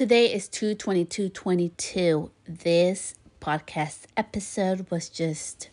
[0.00, 2.30] Today is 22222.
[2.48, 5.68] This podcast episode was just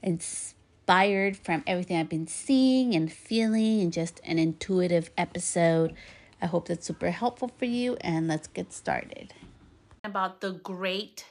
[0.00, 5.92] inspired from everything I've been seeing and feeling and just an intuitive episode.
[6.40, 9.34] I hope that's super helpful for you and let's get started.
[10.04, 11.24] About the great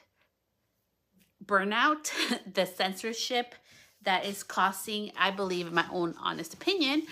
[1.46, 2.12] burnout,
[2.54, 3.56] the censorship
[4.04, 7.04] that is causing, I believe, in my own honest opinion,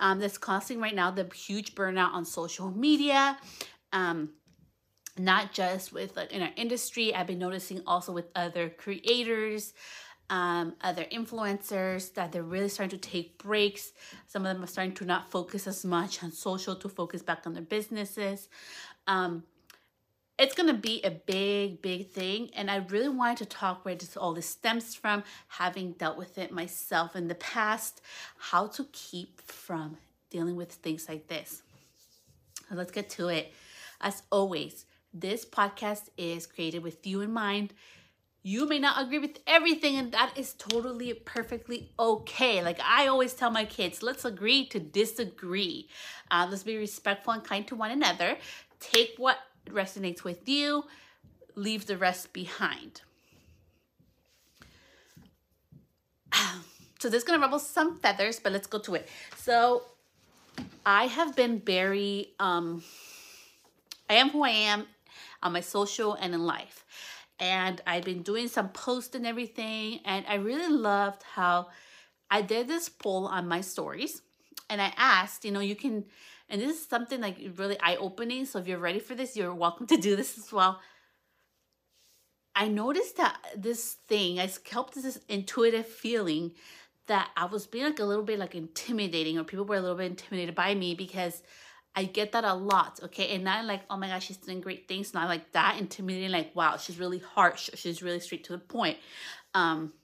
[0.00, 3.38] um, that's causing right now the huge burnout on social media.
[3.96, 4.30] Um,
[5.18, 9.72] not just with like in our industry, I've been noticing also with other creators,
[10.28, 13.92] um, other influencers that they're really starting to take breaks.
[14.26, 17.46] Some of them are starting to not focus as much on social to focus back
[17.46, 18.50] on their businesses.
[19.06, 19.44] Um,
[20.38, 22.50] it's going to be a big, big thing.
[22.54, 26.36] And I really wanted to talk where this, all this stems from, having dealt with
[26.36, 28.02] it myself in the past,
[28.36, 29.96] how to keep from
[30.28, 31.62] dealing with things like this.
[32.68, 33.54] So let's get to it.
[34.00, 37.72] As always, this podcast is created with you in mind.
[38.42, 42.62] You may not agree with everything, and that is totally perfectly okay.
[42.62, 45.88] Like I always tell my kids, let's agree to disagree.
[46.30, 48.36] Uh, let's be respectful and kind to one another.
[48.78, 49.38] Take what
[49.68, 50.84] resonates with you,
[51.56, 53.00] leave the rest behind.
[56.98, 59.06] So this is gonna ruffle some feathers, but let's go to it.
[59.36, 59.82] So
[60.84, 62.82] I have been very, um,
[64.08, 64.86] I am who I am
[65.42, 66.84] on my social and in life.
[67.38, 70.00] And I've been doing some posts and everything.
[70.04, 71.68] And I really loved how
[72.30, 74.22] I did this poll on my stories.
[74.70, 76.04] And I asked, you know, you can
[76.48, 78.46] and this is something like really eye opening.
[78.46, 80.80] So if you're ready for this, you're welcome to do this as well.
[82.54, 86.52] I noticed that this thing, I kept this intuitive feeling
[87.06, 89.96] that I was being like a little bit like intimidating, or people were a little
[89.96, 91.42] bit intimidated by me because
[91.96, 93.34] I get that a lot, okay?
[93.34, 96.54] And not like, oh my gosh, she's doing great things, not like that intimidating, like,
[96.54, 98.98] wow, she's really harsh, she's really straight to the point.
[99.54, 99.94] Um,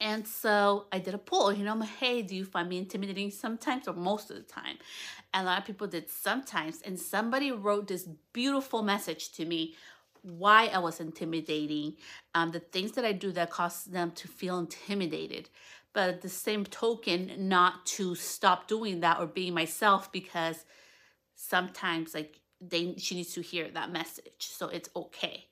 [0.00, 3.86] and so I did a poll, you know, hey, do you find me intimidating sometimes
[3.86, 4.76] or most of the time?
[5.32, 6.82] And a lot of people did sometimes.
[6.82, 9.76] And somebody wrote this beautiful message to me
[10.22, 11.94] why I was intimidating,
[12.34, 15.50] um, the things that I do that cause them to feel intimidated.
[15.94, 20.64] But at the same token, not to stop doing that or being myself because
[21.34, 24.40] sometimes like they she needs to hear that message.
[24.40, 25.46] So it's okay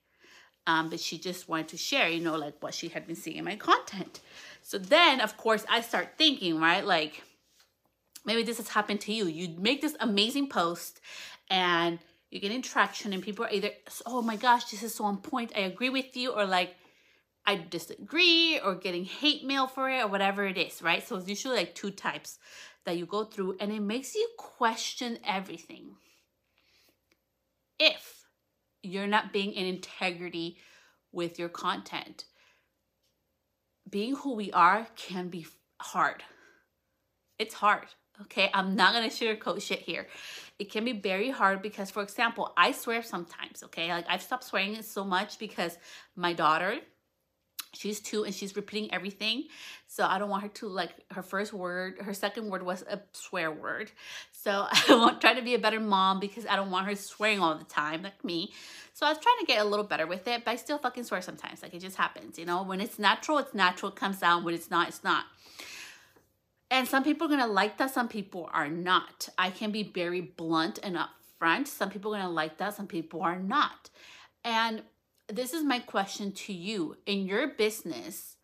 [0.66, 3.36] um, but she just wanted to share, you know, like what she had been seeing
[3.36, 4.20] in my content.
[4.62, 7.22] So then, of course, I start thinking, right, like
[8.24, 9.26] maybe this has happened to you.
[9.26, 11.00] You make this amazing post
[11.50, 11.98] and
[12.30, 13.70] you're getting traction, and people are either,
[14.06, 16.74] oh my gosh, this is so on point, I agree with you, or like,
[17.44, 21.06] I disagree, or getting hate mail for it, or whatever it is, right?
[21.06, 22.38] So it's usually like two types
[22.84, 25.96] that you go through, and it makes you question everything.
[27.78, 28.22] If
[28.82, 30.58] you're not being in integrity
[31.12, 32.24] with your content.
[33.88, 35.46] Being who we are can be
[35.80, 36.22] hard.
[37.38, 37.86] It's hard.
[38.22, 40.06] Okay, I'm not gonna sugarcoat shit here.
[40.58, 43.62] It can be very hard because, for example, I swear sometimes.
[43.64, 45.78] Okay, like I've stopped swearing so much because
[46.14, 46.78] my daughter,
[47.72, 49.44] she's two and she's repeating everything.
[49.86, 53.00] So i don't want her to like her first word her second word was a
[53.12, 53.90] swear word.
[54.32, 57.40] So i want try to be a better mom because i don't want her swearing
[57.40, 58.52] all the time like me.
[58.94, 61.04] So i was trying to get a little better with it but i still fucking
[61.04, 62.62] swear sometimes like it just happens you know?
[62.62, 65.24] When it's natural it's natural it comes out when it's not it's not.
[66.70, 69.28] And some people are gonna like that some people are not.
[69.36, 71.66] I can be very blunt and upfront.
[71.66, 73.90] Some people are gonna like that some people are not.
[74.42, 74.82] And
[75.28, 76.96] this is my question to you.
[77.06, 78.36] In your business,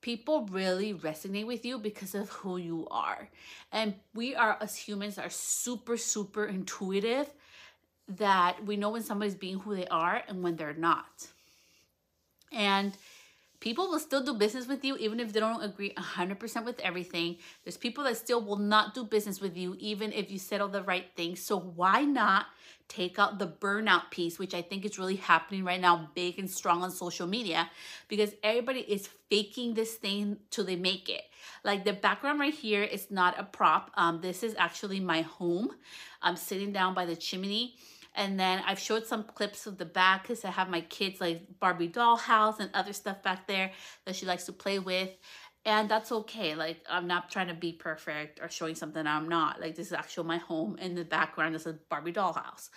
[0.00, 3.28] people really resonate with you because of who you are.
[3.72, 7.28] And we are, as humans, are super, super intuitive
[8.06, 11.28] that we know when somebody's being who they are and when they're not.
[12.52, 12.96] And
[13.64, 17.38] people will still do business with you even if they don't agree 100% with everything.
[17.64, 20.68] There's people that still will not do business with you even if you said all
[20.68, 21.40] the right things.
[21.42, 22.44] So why not
[22.88, 26.50] take out the burnout piece, which I think is really happening right now, big and
[26.50, 27.70] strong on social media,
[28.08, 31.22] because everybody is faking this thing till they make it.
[31.64, 33.90] Like the background right here is not a prop.
[33.94, 35.70] Um, this is actually my home.
[36.20, 37.76] I'm sitting down by the chimney.
[38.14, 41.58] And then I've showed some clips of the back because I have my kids like
[41.58, 43.72] Barbie doll house and other stuff back there
[44.04, 45.10] that she likes to play with.
[45.66, 49.60] And that's okay like i'm not trying to be perfect or showing something i'm not.
[49.60, 52.68] Like this is actually my home in the background is a barbie dollhouse.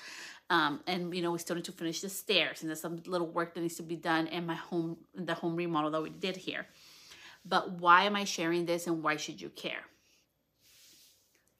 [0.49, 3.27] Um, and you know we still need to finish the stairs and there's some little
[3.27, 6.37] work that needs to be done in my home the home remodel that we did
[6.37, 6.65] here.
[7.45, 9.83] But why am i sharing this and why should you care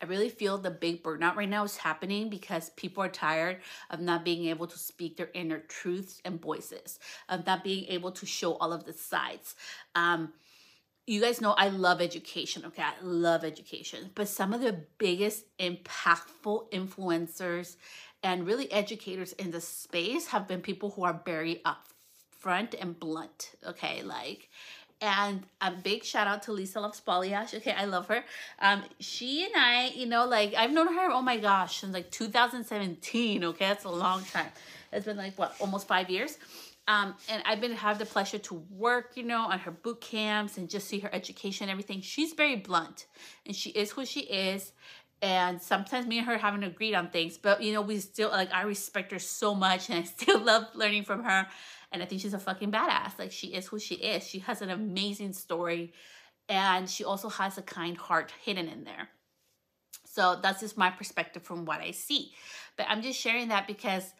[0.02, 4.00] I really feel the big burnout right now is happening because people are tired of
[4.00, 7.00] not being able to speak their inner truths and voices,
[7.30, 9.56] of not being able to show all of the sides.
[9.96, 10.34] Um,
[11.08, 12.84] you guys know I love education, okay?
[12.84, 14.12] I love education.
[14.14, 17.78] But some of the biggest impactful influencers
[18.22, 23.52] and really educators in the space have been people who are very upfront and blunt,
[23.66, 24.04] okay?
[24.04, 24.50] Like,
[25.02, 27.54] and a big shout out to Lisa Loves Balayage.
[27.56, 28.24] Okay, I love her.
[28.60, 32.10] Um, she and I, you know, like I've known her, oh my gosh, since like
[32.12, 33.44] 2017.
[33.44, 34.48] Okay, that's a long time.
[34.92, 36.38] It's been like what, almost five years.
[36.88, 40.58] Um, and I've been have the pleasure to work, you know, on her boot camps
[40.58, 42.02] and just see her education and everything.
[42.02, 43.08] She's very blunt
[43.46, 44.72] and she is who she is.
[45.22, 48.54] And sometimes me and her haven't agreed on things, but you know, we still like
[48.54, 51.48] I respect her so much and I still love learning from her.
[51.92, 53.18] And I think she's a fucking badass.
[53.18, 54.28] Like she is who she is.
[54.28, 55.94] She has an amazing story
[56.50, 59.10] and she also has a kind heart hidden in there.
[60.06, 62.34] So that's just my perspective from what I see.
[62.76, 64.14] But I'm just sharing that because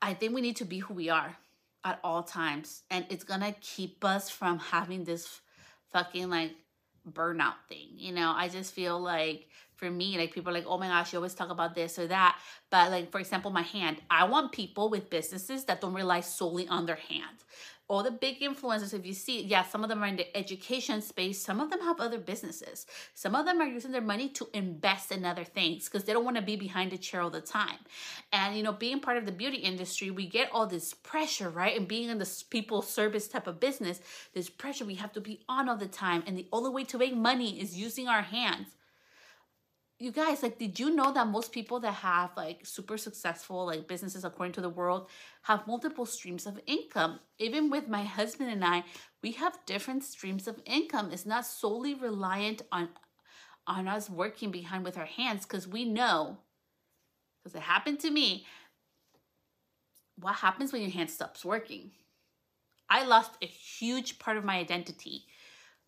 [0.00, 1.36] I think we need to be who we are
[1.84, 2.82] at all times.
[2.90, 5.40] And it's gonna keep us from having this
[5.92, 6.52] fucking like
[7.10, 7.88] burnout thing.
[7.96, 9.48] You know, I just feel like
[9.84, 12.06] for me, like people are like, oh my gosh, you always talk about this or
[12.06, 12.38] that.
[12.70, 16.66] But like, for example, my hand, I want people with businesses that don't rely solely
[16.68, 17.44] on their hand
[17.86, 21.02] all the big influencers, if you see, yeah, some of them are in the education
[21.02, 21.38] space.
[21.38, 22.86] Some of them have other businesses.
[23.12, 26.24] Some of them are using their money to invest in other things because they don't
[26.24, 27.76] want to be behind the chair all the time.
[28.32, 31.76] And, you know, being part of the beauty industry, we get all this pressure, right?
[31.76, 34.00] And being in this people service type of business,
[34.32, 36.22] this pressure we have to be on all the time.
[36.26, 38.68] And the only way to make money is using our hands
[39.98, 43.86] you guys like did you know that most people that have like super successful like
[43.86, 45.08] businesses according to the world
[45.42, 47.20] have multiple streams of income?
[47.38, 48.82] Even with my husband and i
[49.22, 51.10] we have different streams of income.
[51.12, 52.88] It's not solely reliant on
[53.66, 56.38] on us working behind with our hands because we know
[57.42, 58.44] because it happened to me
[60.16, 61.90] what happens when your hand stops working?
[62.88, 65.26] I lost a huge part of my identity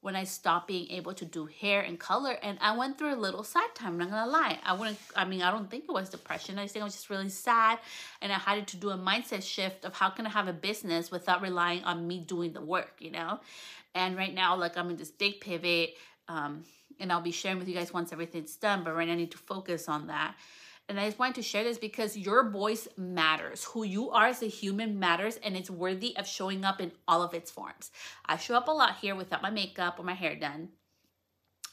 [0.06, 2.38] when I stopped being able to do hair and color.
[2.41, 4.56] And I went through a little sad time, I'm not gonna lie.
[4.64, 6.61] I wouldn't, I mean, I don't think it was depression.
[6.61, 7.81] I think I was just really sad.
[8.23, 11.11] And I had to do a mindset shift of how can I have a business
[11.11, 13.41] without relying on me doing the work, you know?
[13.97, 15.94] And right now, like I'm in this big pivot.
[16.29, 16.62] Um,
[17.00, 19.32] and I'll be sharing with you guys once everything's done, but right now I need
[19.32, 20.37] to focus on that.
[20.88, 23.65] And I just wanted to share this because your voice matters.
[23.65, 27.23] Who you are as a human matters and it's worthy of showing up in all
[27.23, 27.91] of its forms.
[28.25, 30.69] I show up a lot here without my makeup or my hair done.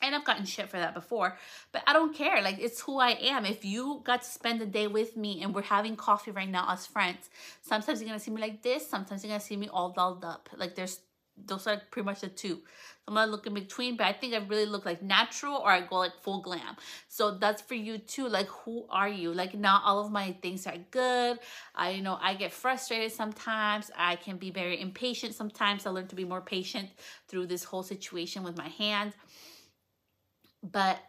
[0.01, 1.38] And I've gotten shit for that before,
[1.71, 2.42] but I don't care.
[2.42, 3.45] Like, it's who I am.
[3.45, 6.66] If you got to spend the day with me and we're having coffee right now
[6.69, 7.30] as friends,
[7.62, 10.50] sometimes you're gonna see me like this, sometimes you're gonna see me all dolled up.
[10.57, 11.00] Like, there's
[11.38, 12.62] those are pretty much the two.
[13.07, 15.81] I'm gonna look in between, but I think I really look like natural or I
[15.81, 16.77] go like full glam.
[17.09, 18.30] So that's for you too.
[18.30, 19.33] Like, who are you?
[19.33, 21.39] Like, not all of my things are good.
[21.75, 23.91] I, you know, I get frustrated sometimes.
[23.97, 25.85] I can be very impatient sometimes.
[25.85, 26.89] I learn to be more patient
[27.27, 29.13] through this whole situation with my hands.
[30.63, 31.00] But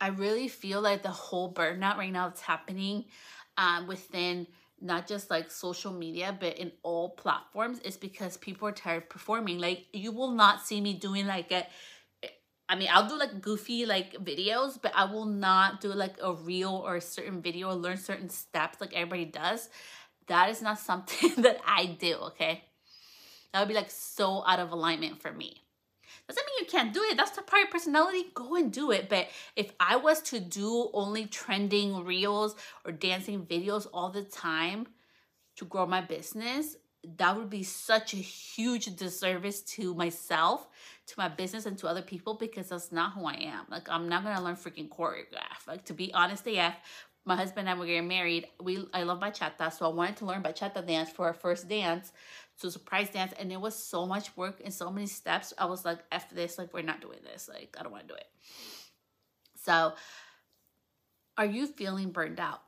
[0.00, 3.04] I really feel like the whole burnout right now that's happening
[3.56, 4.48] um, within
[4.84, 9.08] not just like social media, but in all platforms, is because people are tired of
[9.08, 9.58] performing.
[9.58, 11.66] Like you will not see me doing like a
[12.68, 16.32] I mean, I'll do like goofy like videos, but I will not do like a
[16.32, 19.68] reel or a certain video or learn certain steps like everybody does.
[20.28, 22.64] That is not something that I do, okay?
[23.52, 25.63] That would be like so out of alignment for me.
[26.28, 27.16] Doesn't mean you can't do it.
[27.16, 28.26] That's the part of your personality.
[28.34, 29.08] Go and do it.
[29.08, 34.86] But if I was to do only trending reels or dancing videos all the time
[35.56, 36.76] to grow my business,
[37.18, 40.66] that would be such a huge disservice to myself,
[41.08, 43.66] to my business, and to other people because that's not who I am.
[43.70, 45.66] Like, I'm not gonna learn freaking choreograph.
[45.66, 46.74] Like, to be honest, AF,
[47.26, 48.48] my husband and I were getting married.
[48.60, 52.12] We I love bachata, so I wanted to learn bachata dance for our first dance
[52.60, 55.52] to surprise dance and it was so much work and so many steps.
[55.58, 57.48] I was like f this like we're not doing this.
[57.52, 58.26] Like i don't want to do it.
[59.56, 59.94] So
[61.36, 62.60] are you feeling burned out?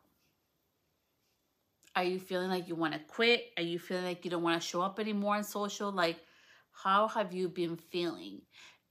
[1.94, 3.46] Are you feeling like you want to quit?
[3.56, 5.92] Are you feeling like you don't want to show up anymore on social?
[5.92, 6.18] Like
[6.72, 8.42] how have you been feeling?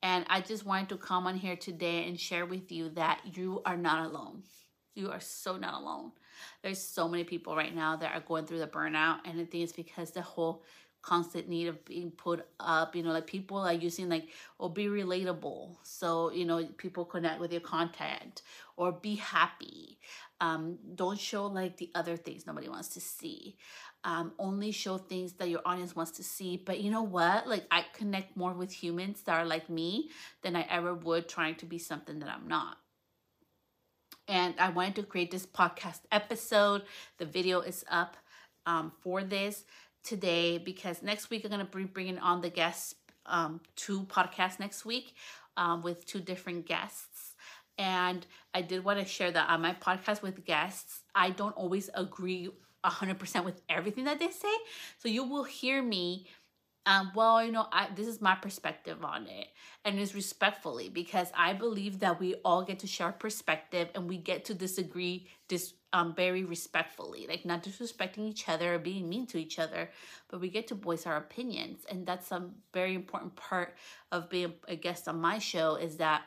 [0.02, 3.62] And i just wanted to come on here today and share with you that you
[3.66, 4.44] are not alone.
[4.94, 6.14] You are so not alone
[6.62, 9.64] there's so many people right now that are going through the burnout and i think
[9.64, 10.64] it's because the whole
[11.06, 12.96] constant need of being put up.
[12.96, 15.76] You know, like people are using like, or be relatable.
[15.84, 18.42] So, you know, people connect with your content
[18.76, 20.00] or be happy.
[20.42, 23.56] Um, don't show like the other things nobody wants to see.
[24.04, 26.58] Um, only show things that your audience wants to see.
[26.58, 27.48] But you know what?
[27.48, 30.10] Like I connect more with humans that are like me
[30.42, 32.78] than I ever would trying to be something that I'm not
[34.28, 36.84] and I wanted to create this podcast episode.
[37.18, 38.18] The video is up
[38.66, 39.66] um, for this
[40.04, 44.60] today because next week I'm going to be bringing on the guests, um, two podcasts
[44.60, 45.14] next week
[45.58, 47.36] um, with two different guests.
[47.78, 51.90] And I did want to share that on my podcast with guests, I don't always
[51.94, 52.50] agree
[52.86, 54.54] 100% with everything that they say.
[55.00, 56.28] So you will hear me
[56.86, 59.48] um, well, you know, I, this is my perspective on it,
[59.84, 64.18] and it's respectfully because I believe that we all get to share perspective and we
[64.18, 69.26] get to disagree dis, um, very respectfully, like not disrespecting each other or being mean
[69.28, 69.90] to each other,
[70.30, 73.76] but we get to voice our opinions, and that's a very important part
[74.12, 76.24] of being a guest on my show is that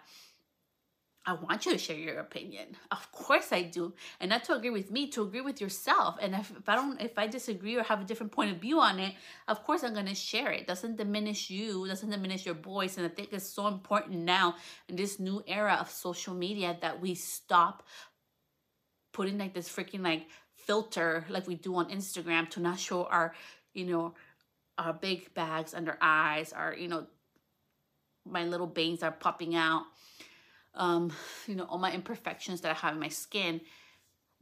[1.28, 2.68] I want you to share your opinion.
[2.90, 3.92] Of course I do.
[4.18, 6.16] And not to agree with me, to agree with yourself.
[6.22, 8.80] And if, if I don't if I disagree or have a different point of view
[8.80, 9.12] on it,
[9.46, 10.66] of course I'm gonna share it.
[10.66, 12.96] Doesn't diminish you, doesn't diminish your voice.
[12.96, 14.54] And I think it's so important now
[14.88, 17.82] in this new era of social media that we stop
[19.12, 23.34] putting like this freaking like filter like we do on Instagram to not show our,
[23.74, 24.14] you know,
[24.78, 27.06] our big bags under eyes, our, you know,
[28.24, 29.82] my little veins are popping out
[30.74, 31.12] um,
[31.46, 33.60] you know, all my imperfections that I have in my skin.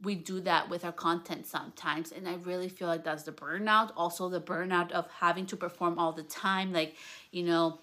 [0.01, 2.11] We do that with our content sometimes.
[2.11, 3.91] And I really feel like that's the burnout.
[3.97, 6.71] Also, the burnout of having to perform all the time.
[6.71, 6.95] Like,
[7.31, 7.79] you know,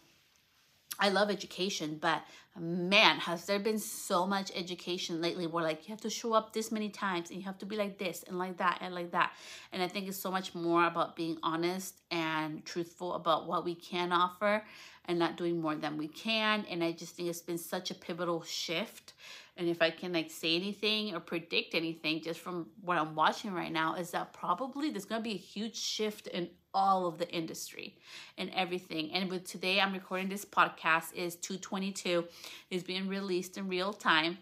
[0.98, 2.22] I love education, but
[2.56, 6.52] man, has there been so much education lately where like you have to show up
[6.52, 9.10] this many times and you have to be like this and like that and like
[9.10, 9.32] that.
[9.72, 13.74] And I think it's so much more about being honest and truthful about what we
[13.74, 14.64] can offer
[15.06, 16.64] and not doing more than we can.
[16.70, 19.12] And I just think it's been such a pivotal shift.
[19.56, 23.52] And if I can like say anything or predict anything just from what I'm watching
[23.52, 27.30] right now, is that probably there's gonna be a huge shift in all of the
[27.30, 27.96] industry
[28.36, 29.12] and everything.
[29.12, 32.24] And with today I'm recording this podcast is 222
[32.70, 34.38] is being released in real time.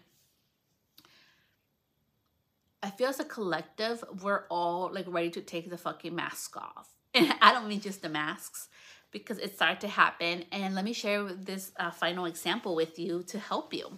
[2.81, 6.89] I feel as a collective, we're all like ready to take the fucking mask off.
[7.13, 8.67] And I don't mean just the masks
[9.13, 10.43] because it started to happen.
[10.51, 13.97] And let me share this uh, final example with you to help you.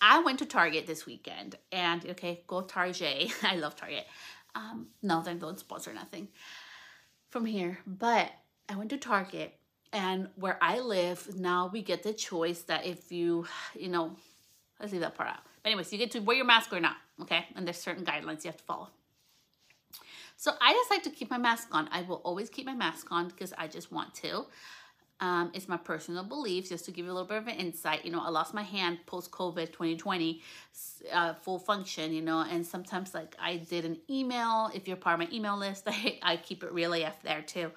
[0.00, 3.32] I went to Target this weekend and okay, go Target.
[3.42, 4.06] I love Target.
[4.54, 6.28] Um, no, they don't sponsor nothing
[7.30, 7.78] from here.
[7.86, 8.30] But
[8.68, 9.54] I went to Target
[9.92, 14.16] and where I live, now we get the choice that if you, you know,
[14.78, 15.38] let's leave that part out.
[15.62, 17.46] But anyways, you get to wear your mask or not, okay?
[17.54, 18.88] And there's certain guidelines you have to follow.
[20.36, 21.88] So I decide to keep my mask on.
[21.90, 24.46] I will always keep my mask on because I just want to.
[25.18, 28.04] Um, it's my personal beliefs, just to give you a little bit of an insight.
[28.04, 30.42] You know, I lost my hand post-COVID 2020,
[31.10, 34.70] uh, full function, you know, and sometimes like I did an email.
[34.74, 37.72] If you're part of my email list, I, I keep it real AF there too.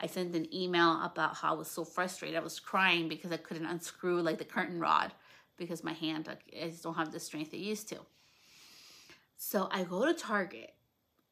[0.00, 2.36] I sent an email about how I was so frustrated.
[2.36, 5.12] I was crying because I couldn't unscrew like the curtain rod
[5.56, 7.98] because my hand, I just don't have the strength it used to.
[9.36, 10.74] So I go to Target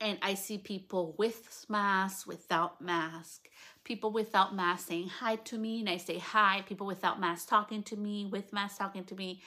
[0.03, 3.49] and I see people with masks, without mask,
[3.85, 7.85] people without mask saying hi to me, and I say hi, people without mask talking
[7.85, 9.41] to me, with mask talking to me.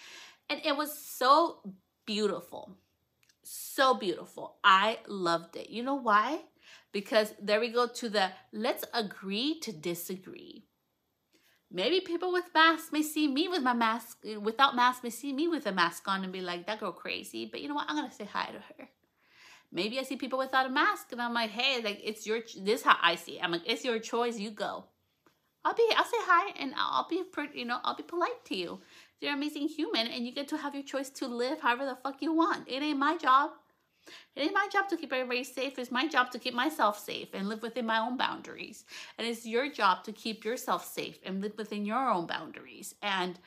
[0.49, 1.59] And it was so
[2.05, 2.77] beautiful.
[3.43, 4.55] So beautiful.
[4.63, 5.69] I loved it.
[5.69, 6.39] You know why?
[6.93, 10.63] Because there we go to the let's agree to disagree.
[11.69, 15.49] Maybe people with masks may see me with my mask, without mask, may see me
[15.49, 17.49] with a mask on and be like, that girl crazy.
[17.51, 17.89] But you know what?
[17.89, 18.89] I'm going to say hi to her.
[19.75, 22.81] Maybe I see people without a mask and I'm like, hey, like it's your, this
[22.81, 23.43] how I see it.
[23.43, 24.85] I'm like, it's your choice, you go.
[25.65, 28.79] I'll be, I'll say hi and I'll be, you know, I'll be polite to you.
[29.19, 31.97] You're an amazing human and you get to have your choice to live however the
[32.01, 32.69] fuck you want.
[32.69, 33.51] It ain't my job.
[34.35, 35.77] It ain't my job to keep everybody safe.
[35.77, 38.85] It's my job to keep myself safe and live within my own boundaries.
[39.17, 42.95] And it's your job to keep yourself safe and live within your own boundaries.
[43.01, 43.39] And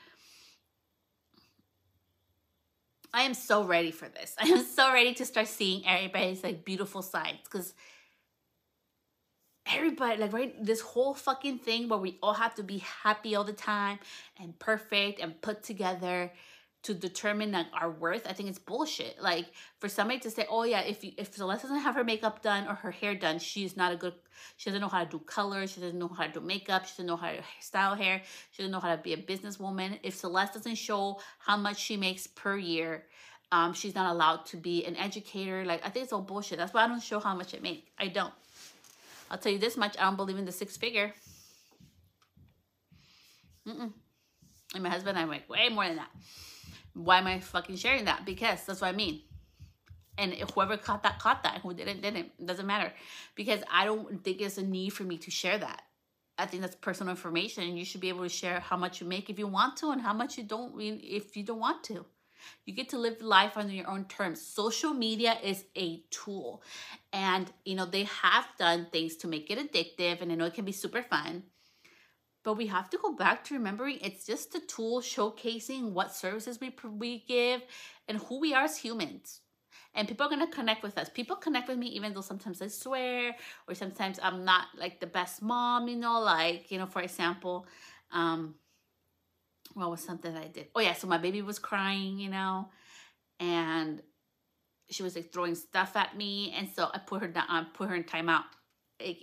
[3.13, 4.35] I am so ready for this.
[4.39, 7.73] I am so ready to start seeing everybody's like beautiful sides because
[9.71, 13.43] everybody like right this whole fucking thing where we all have to be happy all
[13.43, 13.99] the time
[14.39, 16.31] and perfect and put together
[16.81, 19.21] to determine like our worth, I think it's bullshit.
[19.21, 19.47] Like
[19.79, 22.67] for somebody to say, "Oh yeah, if you, if Celeste doesn't have her makeup done
[22.67, 24.13] or her hair done, she's not a good.
[24.55, 25.67] She doesn't know how to do color.
[25.67, 26.85] She doesn't know how to do makeup.
[26.85, 28.21] She doesn't know how to style hair.
[28.51, 29.99] She doesn't know how to be a businesswoman.
[30.03, 33.03] If Celeste doesn't show how much she makes per year,
[33.51, 35.65] um, she's not allowed to be an educator.
[35.65, 36.57] Like I think it's all bullshit.
[36.57, 37.87] That's why I don't show how much I make.
[37.97, 38.33] I don't.
[39.29, 41.13] I'll tell you this much: I don't believe in the six figure.
[43.67, 43.91] Mm-mm.
[44.73, 46.09] And my husband, I'm like way more than that.
[47.03, 48.25] Why am I fucking sharing that?
[48.25, 49.21] Because that's what I mean.
[50.17, 51.59] And whoever caught that, caught that.
[51.59, 52.31] Who didn't, didn't.
[52.37, 52.91] It doesn't matter.
[53.35, 55.83] Because I don't think it's a need for me to share that.
[56.37, 57.63] I think that's personal information.
[57.63, 59.91] And you should be able to share how much you make if you want to
[59.91, 62.05] and how much you don't if you don't want to.
[62.65, 64.41] You get to live life on your own terms.
[64.41, 66.63] Social media is a tool.
[67.13, 70.21] And, you know, they have done things to make it addictive.
[70.21, 71.43] And I know it can be super fun.
[72.49, 76.59] But we have to go back to remembering it's just a tool showcasing what services
[76.59, 77.61] we, we give
[78.07, 79.41] and who we are as humans.
[79.93, 81.09] And people are going to connect with us.
[81.09, 83.35] People connect with me even though sometimes i swear
[83.67, 87.67] or sometimes i'm not like the best mom you know like you know for example
[88.11, 88.55] um
[89.75, 90.69] what was something i did?
[90.73, 92.69] Oh yeah so my baby was crying you know
[93.39, 94.01] and
[94.89, 97.89] she was like throwing stuff at me and so i put her down i put
[97.89, 98.45] her in timeout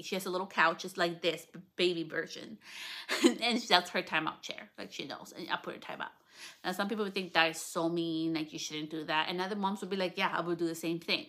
[0.02, 2.58] she has a little couch just like this baby version
[3.24, 6.12] and that's her timeout chair like she knows and i put her timeout
[6.64, 9.28] and some people would think that is so mean, like you shouldn't do that.
[9.28, 11.26] And other moms would be like, yeah, I would do the same thing.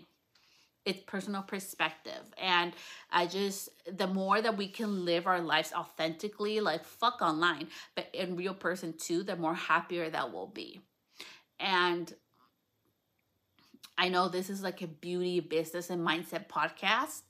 [0.86, 2.34] It's personal perspective.
[2.42, 2.74] And
[3.12, 8.08] I just, the more that we can live our lives authentically, like fuck online, but
[8.14, 10.80] in real person too, the more happier that will be.
[11.60, 12.12] And
[13.98, 17.22] I know this is like a beauty, business, and mindset podcast.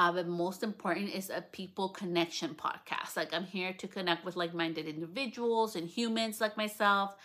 [0.00, 3.18] Uh, but most important is a people connection podcast.
[3.18, 7.16] Like I'm here to connect with like-minded individuals and humans like myself.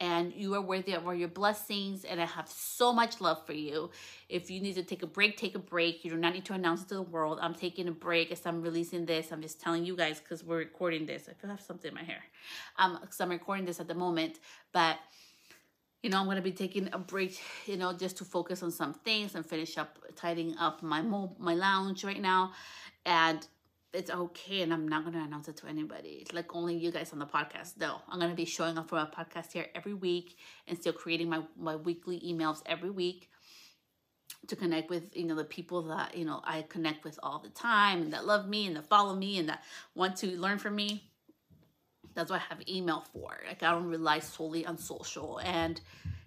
[0.00, 3.54] And you are worthy of all your blessings, and I have so much love for
[3.54, 3.90] you.
[4.28, 6.04] If you need to take a break, take a break.
[6.04, 7.38] You do not need to announce it to the world.
[7.40, 9.30] I'm taking a break as I'm releasing this.
[9.32, 11.28] I'm just telling you guys because we're recording this.
[11.30, 12.22] I feel I have something in my hair.
[12.76, 14.40] Um, because I'm recording this at the moment,
[14.72, 14.98] but
[16.06, 17.36] you know, I'm going to be taking a break,
[17.66, 21.34] you know, just to focus on some things and finish up tidying up my mo-
[21.36, 22.52] my lounge right now.
[23.04, 23.44] And
[23.92, 24.62] it's okay.
[24.62, 26.18] And I'm not going to announce it to anybody.
[26.20, 27.78] It's like only you guys on the podcast.
[27.80, 30.92] No, I'm going to be showing up for my podcast here every week and still
[30.92, 33.28] creating my, my weekly emails every week
[34.46, 37.48] to connect with you know the people that you know I connect with all the
[37.48, 39.64] time and that love me and that follow me and that
[39.96, 41.10] want to learn from me
[42.16, 43.38] that's what I have email for.
[43.46, 45.38] Like I don't rely solely on social.
[45.38, 45.80] And,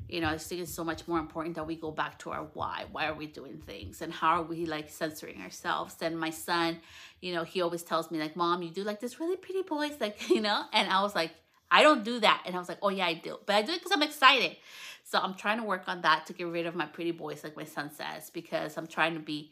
[0.07, 2.47] you know, I think it's so much more important that we go back to our
[2.53, 2.85] why.
[2.91, 4.01] Why are we doing things?
[4.01, 5.95] And how are we like censoring ourselves?
[6.01, 6.77] And my son,
[7.19, 9.95] you know, he always tells me like, mom, you do like this really pretty voice,
[9.99, 10.63] like, you know?
[10.71, 11.31] And I was like,
[11.71, 12.43] I don't do that.
[12.45, 13.37] And I was like, oh yeah, I do.
[13.45, 14.55] But I do it because I'm excited.
[15.03, 17.57] So I'm trying to work on that to get rid of my pretty voice, like
[17.57, 19.51] my son says, because I'm trying to be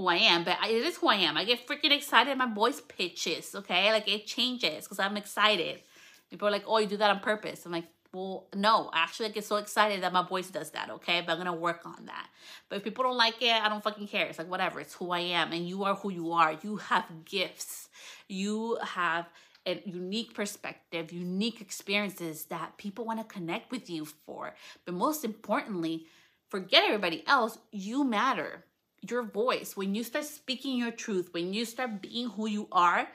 [0.00, 1.36] who I am, but it is who I am.
[1.36, 2.36] I get freaking excited.
[2.38, 3.92] My voice pitches, okay?
[3.92, 5.82] Like it changes because I'm excited.
[6.30, 7.66] People are like, oh, you do that on purpose.
[7.66, 11.20] I'm like, well, no, actually, I get so excited that my voice does that, okay?
[11.20, 12.28] But I'm gonna work on that.
[12.70, 14.24] But if people don't like it, I don't fucking care.
[14.24, 16.56] It's like, whatever, it's who I am, and you are who you are.
[16.62, 17.90] You have gifts,
[18.26, 19.28] you have
[19.66, 24.54] a unique perspective, unique experiences that people wanna connect with you for.
[24.86, 26.06] But most importantly,
[26.48, 28.64] forget everybody else, you matter
[29.08, 33.08] your voice, when you start speaking your truth, when you start being who you are,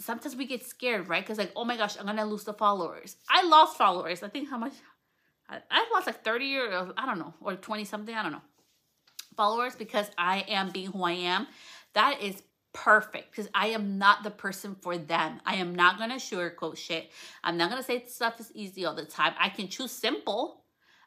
[0.00, 1.22] sometimes we get scared, right?
[1.22, 3.16] Because like, oh my gosh, I'm gonna lose the followers.
[3.28, 4.22] I lost followers.
[4.22, 4.72] I think how much?
[5.48, 8.14] I, I lost like 30 or uh, I don't know, or 20 something.
[8.14, 8.42] I don't know.
[9.36, 11.46] Followers because I am being who I am.
[11.94, 15.40] That is perfect because I am not the person for them.
[15.44, 17.10] I am not gonna sugarcoat shit.
[17.44, 19.34] I'm not gonna say stuff is easy all the time.
[19.38, 20.61] I can choose simple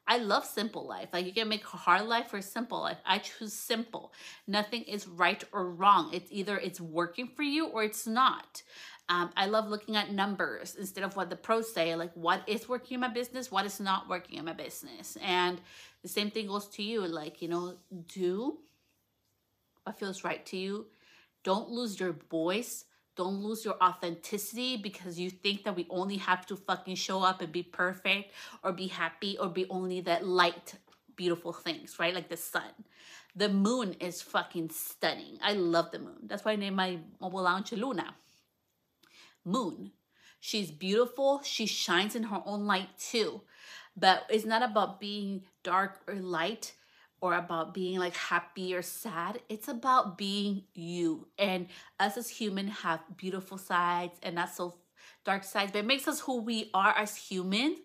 [0.08, 1.10] I love simple life.
[1.14, 2.98] Like you can make hard life or simple life.
[3.06, 4.14] I choose simple.
[4.48, 6.12] Nothing is right or wrong.
[6.14, 8.62] It's either it's working for you or it's not.
[9.08, 12.68] Um, I love looking at numbers instead of what the pros say, like what is
[12.68, 15.18] working in my business, what is not working in my business.
[15.22, 15.60] And
[16.02, 17.06] the same thing goes to you.
[17.08, 17.76] Like, you know,
[18.08, 18.58] do
[19.84, 20.88] what feels right to you.
[21.44, 26.46] Don't lose your voice don't lose your authenticity because you think that we only have
[26.48, 28.32] to fucking show up and be perfect
[28.64, 30.76] or be happy or be only that light,
[31.16, 32.14] beautiful things, right?
[32.14, 32.72] Like the sun.
[33.36, 35.38] The moon is fucking stunning.
[35.42, 36.20] I love the moon.
[36.24, 38.16] That's why I named my mobile lounge Luna.
[39.44, 39.92] Moon.
[40.40, 41.42] She's beautiful.
[41.44, 43.42] She shines in her own light too.
[43.98, 46.74] But it's not about being dark or light
[47.26, 49.40] or about being like happy or sad.
[49.50, 51.28] It's about being you.
[51.40, 51.68] And
[52.00, 54.76] us as human have beautiful sides and not so
[55.24, 57.80] dark sides, but it makes us who we are as humans.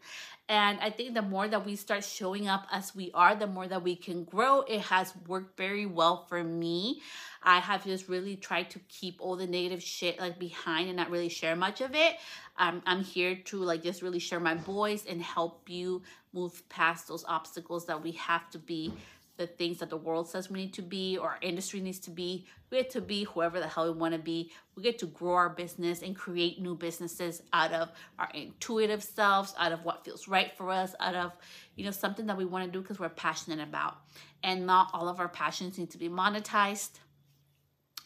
[0.50, 3.66] And I think the more that we start showing up as we are, the more
[3.68, 4.60] that we can grow.
[4.62, 7.00] It has worked very well for me.
[7.42, 11.08] I have just really tried to keep all the negative shit like behind and not
[11.08, 12.16] really share much of it.
[12.58, 17.08] I'm, I'm here to like just really share my voice and help you move past
[17.08, 18.92] those obstacles that we have to be
[19.40, 22.10] the things that the world says we need to be or our industry needs to
[22.10, 22.46] be.
[22.70, 24.52] We get to be whoever the hell we want to be.
[24.76, 29.54] We get to grow our business and create new businesses out of our intuitive selves,
[29.58, 31.32] out of what feels right for us, out of,
[31.74, 33.96] you know, something that we want to do because we're passionate about.
[34.44, 36.98] And not all of our passions need to be monetized.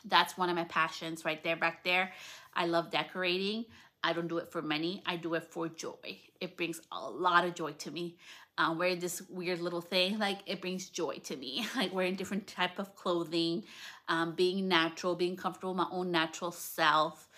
[0.05, 2.13] That's one of my passions right there, back there.
[2.55, 3.65] I love decorating.
[4.05, 5.03] I don't do it for money.
[5.05, 6.19] I do it for joy.
[6.41, 8.19] It brings a lot of joy to me.
[8.57, 11.67] Um, wearing this weird little thing, like it brings joy to me.
[11.77, 13.65] Like wearing different type of clothing,
[14.09, 17.29] um, being natural, being comfortable my own natural self.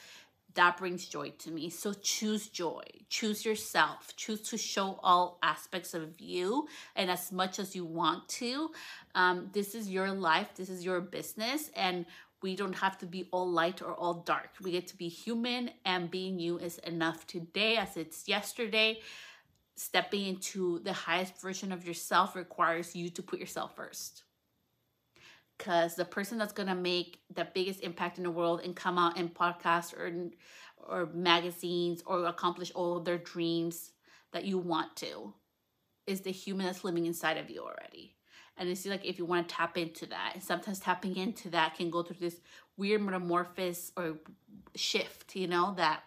[0.55, 1.69] That brings joy to me.
[1.69, 2.83] So choose joy.
[3.11, 4.15] Choose yourself.
[4.17, 8.71] Choose to show all aspects of you and as much as you want to.
[9.15, 10.49] Um, this is your life.
[10.55, 11.71] This is your business.
[11.77, 12.07] And
[12.43, 14.51] we don't have to be all light or all dark.
[14.63, 19.01] We get to be human and being you is enough today as it's yesterday.
[19.77, 24.25] Stepping into the highest version of yourself requires you to put yourself first.
[25.57, 29.17] Because the person that's to make the biggest impact in the world and come out
[29.17, 30.31] in podcasts or,
[30.87, 33.93] or magazines or accomplish all of their dreams
[34.33, 35.33] that you want to
[36.07, 38.17] is the human that's living inside of you already
[38.59, 41.75] and it's like if you want to tap into that and sometimes tapping into that
[41.77, 42.41] can go through this
[42.77, 44.19] weird metamorphosis or
[44.75, 46.03] shift you know that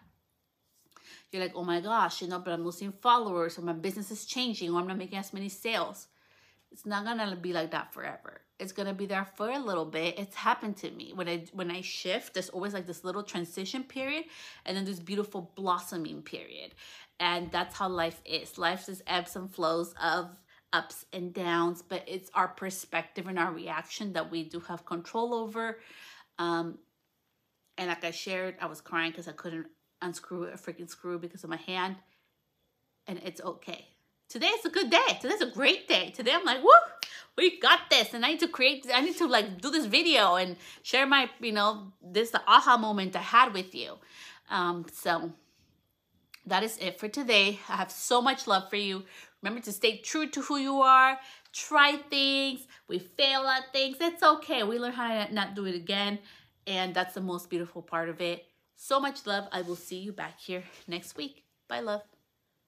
[1.31, 4.25] you're like oh my gosh you know but i'm losing followers or my business is
[4.25, 6.07] changing or i'm not making as many sales.
[6.71, 8.41] It's not gonna be like that forever.
[8.59, 10.19] It's gonna be there for a little bit.
[10.19, 11.13] It's happened to me.
[11.13, 14.25] When i when i shift there's always like this little transition period
[14.65, 16.75] and then this beautiful blossoming period.
[17.19, 18.57] And that's how life is.
[18.57, 20.29] Life is ebbs and flows of
[20.71, 25.33] ups and downs, but it's our perspective and our reaction that we do have control
[25.33, 25.79] over.
[26.37, 26.77] Um,
[27.77, 29.67] and like I shared, I was crying because I couldn't
[30.01, 31.97] unscrew a freaking screw because of my hand.
[33.07, 33.87] And it's okay.
[34.29, 35.17] Today is a good day.
[35.19, 36.11] Today's a great day.
[36.11, 36.69] Today I'm like, woo,
[37.35, 38.13] we got this.
[38.13, 41.29] And I need to create, I need to like do this video and share my,
[41.39, 43.95] you know, this the aha moment I had with you.
[44.51, 45.31] Um, so
[46.45, 47.59] that is it for today.
[47.69, 49.03] I have so much love for you.
[49.41, 51.17] Remember to stay true to who you are.
[51.53, 52.67] Try things.
[52.87, 53.97] We fail at things.
[53.99, 54.63] It's okay.
[54.63, 56.19] We learn how to not do it again.
[56.67, 58.45] And that's the most beautiful part of it.
[58.81, 59.49] So much love.
[59.51, 61.43] I will see you back here next week.
[61.67, 62.03] Bye, love.